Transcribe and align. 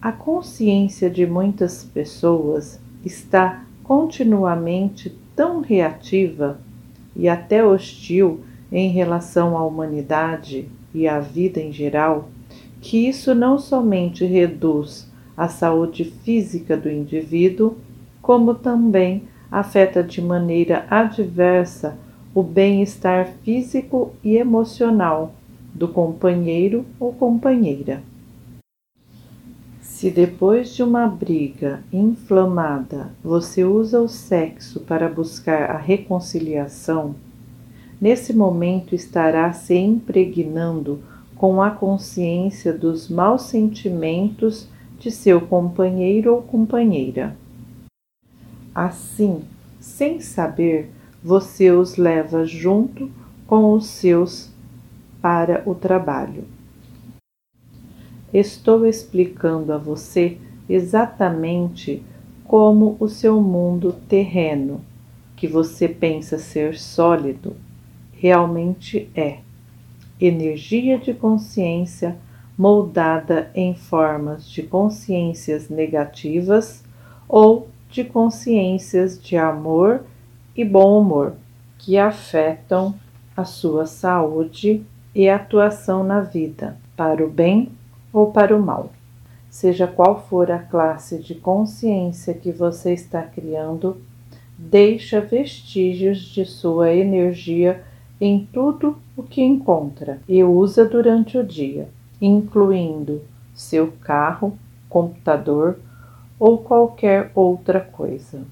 A 0.00 0.12
consciência 0.12 1.10
de 1.10 1.26
muitas 1.26 1.82
pessoas 1.82 2.80
está 3.04 3.64
continuamente 3.82 5.12
tão 5.34 5.60
reativa 5.60 6.60
e 7.16 7.28
até 7.28 7.64
hostil 7.64 8.40
em 8.70 8.90
relação 8.90 9.58
à 9.58 9.66
humanidade 9.66 10.68
e 10.94 11.08
à 11.08 11.18
vida 11.18 11.58
em 11.58 11.72
geral, 11.72 12.28
que 12.80 13.08
isso 13.08 13.34
não 13.34 13.58
somente 13.58 14.24
reduz 14.24 15.10
a 15.36 15.48
saúde 15.48 16.04
física 16.04 16.76
do 16.76 16.88
indivíduo, 16.88 17.76
como 18.22 18.54
também 18.54 19.24
afeta 19.50 20.00
de 20.00 20.22
maneira 20.22 20.86
adversa 20.88 21.98
o 22.32 22.40
bem-estar 22.44 23.32
físico 23.42 24.12
e 24.22 24.36
emocional 24.36 25.34
do 25.74 25.88
companheiro 25.88 26.84
ou 27.00 27.12
companheira. 27.12 28.00
Se 29.98 30.12
depois 30.12 30.76
de 30.76 30.82
uma 30.84 31.08
briga 31.08 31.82
inflamada 31.92 33.10
você 33.20 33.64
usa 33.64 34.00
o 34.00 34.06
sexo 34.06 34.78
para 34.78 35.08
buscar 35.08 35.72
a 35.72 35.76
reconciliação, 35.76 37.16
nesse 38.00 38.32
momento 38.32 38.94
estará 38.94 39.52
se 39.52 39.74
impregnando 39.74 41.02
com 41.34 41.60
a 41.60 41.72
consciência 41.72 42.72
dos 42.72 43.08
maus 43.08 43.42
sentimentos 43.42 44.68
de 45.00 45.10
seu 45.10 45.40
companheiro 45.40 46.32
ou 46.32 46.42
companheira. 46.42 47.36
Assim, 48.72 49.42
sem 49.80 50.20
saber, 50.20 50.92
você 51.24 51.72
os 51.72 51.96
leva 51.96 52.46
junto 52.46 53.10
com 53.48 53.72
os 53.72 53.88
seus 53.88 54.48
para 55.20 55.60
o 55.66 55.74
trabalho. 55.74 56.44
Estou 58.32 58.86
explicando 58.86 59.72
a 59.72 59.78
você 59.78 60.36
exatamente 60.68 62.02
como 62.44 62.96
o 63.00 63.08
seu 63.08 63.40
mundo 63.40 63.94
terreno, 64.08 64.82
que 65.34 65.46
você 65.46 65.88
pensa 65.88 66.38
ser 66.38 66.76
sólido, 66.76 67.56
realmente 68.12 69.08
é. 69.14 69.38
Energia 70.20 70.98
de 70.98 71.14
consciência 71.14 72.16
moldada 72.56 73.50
em 73.54 73.74
formas 73.74 74.50
de 74.50 74.62
consciências 74.62 75.68
negativas 75.68 76.84
ou 77.28 77.68
de 77.88 78.04
consciências 78.04 79.22
de 79.22 79.36
amor 79.36 80.02
e 80.56 80.64
bom 80.64 81.00
humor, 81.00 81.34
que 81.78 81.96
afetam 81.96 82.94
a 83.36 83.44
sua 83.44 83.86
saúde 83.86 84.82
e 85.14 85.28
atuação 85.28 86.02
na 86.02 86.20
vida, 86.20 86.76
para 86.96 87.24
o 87.24 87.30
bem 87.30 87.70
ou 88.12 88.32
para 88.32 88.56
o 88.56 88.62
mal. 88.62 88.90
Seja 89.50 89.86
qual 89.86 90.26
for 90.28 90.50
a 90.50 90.58
classe 90.58 91.18
de 91.18 91.34
consciência 91.34 92.34
que 92.34 92.52
você 92.52 92.92
está 92.92 93.22
criando, 93.22 93.96
deixa 94.56 95.20
vestígios 95.20 96.18
de 96.18 96.44
sua 96.44 96.92
energia 96.92 97.82
em 98.20 98.46
tudo 98.52 98.98
o 99.16 99.22
que 99.22 99.42
encontra 99.42 100.20
e 100.28 100.42
usa 100.42 100.84
durante 100.84 101.38
o 101.38 101.44
dia, 101.44 101.88
incluindo 102.20 103.22
seu 103.54 103.92
carro, 104.00 104.58
computador 104.88 105.78
ou 106.38 106.58
qualquer 106.58 107.30
outra 107.34 107.80
coisa. 107.80 108.42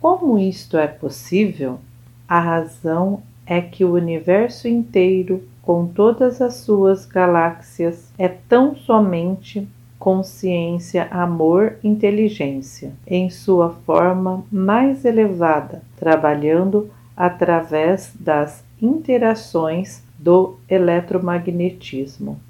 Como 0.00 0.38
isto 0.38 0.76
é 0.76 0.86
possível? 0.86 1.78
A 2.28 2.40
razão 2.40 3.22
é 3.46 3.60
que 3.60 3.84
o 3.84 3.94
universo 3.94 4.66
inteiro, 4.66 5.42
com 5.62 5.86
todas 5.86 6.42
as 6.42 6.54
suas 6.54 7.06
galáxias, 7.06 8.12
é 8.18 8.28
tão 8.28 8.74
somente 8.74 9.66
consciência, 9.98 11.06
amor, 11.12 11.76
inteligência, 11.84 12.92
em 13.06 13.30
sua 13.30 13.70
forma 13.86 14.44
mais 14.50 15.04
elevada, 15.04 15.80
trabalhando 15.96 16.90
através 17.16 18.12
das 18.18 18.64
interações 18.80 20.02
do 20.18 20.56
eletromagnetismo. 20.68 22.40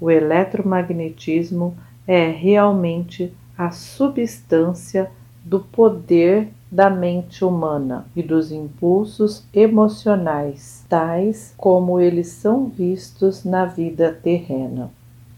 O 0.00 0.10
eletromagnetismo 0.10 1.76
é 2.06 2.30
realmente 2.30 3.30
a 3.58 3.70
substância 3.70 5.10
do 5.46 5.60
poder 5.60 6.48
da 6.68 6.90
mente 6.90 7.44
humana 7.44 8.04
e 8.16 8.22
dos 8.22 8.50
impulsos 8.50 9.44
emocionais, 9.54 10.84
tais 10.88 11.54
como 11.56 12.00
eles 12.00 12.26
são 12.26 12.66
vistos 12.66 13.44
na 13.44 13.64
vida 13.64 14.12
terrena. 14.12 14.90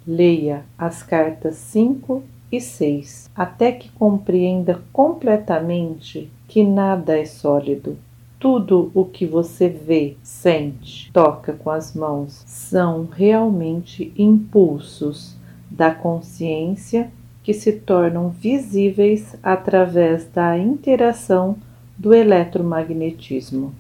Leia 0.07 0.65
as 0.79 1.03
cartas 1.03 1.57
5 1.57 2.23
e 2.51 2.59
6 2.59 3.29
até 3.37 3.71
que 3.71 3.91
compreenda 3.91 4.81
completamente 4.91 6.33
que 6.49 6.65
nada 6.65 7.19
é 7.19 7.27
sólido. 7.27 7.99
Tudo 8.41 8.91
o 8.95 9.05
que 9.05 9.27
você 9.27 9.69
vê, 9.69 10.17
sente, 10.23 11.13
toca 11.13 11.53
com 11.53 11.71
as 11.71 11.95
mãos 11.95 12.45
são 12.47 13.07
realmente 13.13 14.11
impulsos 14.17 15.37
da 15.71 15.95
consciência 15.95 17.11
que 17.49 17.55
se 17.55 17.73
tornam 17.73 18.29
visíveis 18.29 19.35
através 19.43 20.27
da 20.27 20.59
interação 20.59 21.57
do 21.97 22.13
eletromagnetismo. 22.13 23.73